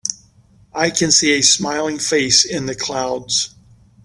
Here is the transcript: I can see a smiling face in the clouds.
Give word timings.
I 0.73 0.89
can 0.89 1.11
see 1.11 1.33
a 1.33 1.43
smiling 1.43 1.99
face 1.99 2.43
in 2.43 2.65
the 2.65 2.73
clouds. 2.73 3.53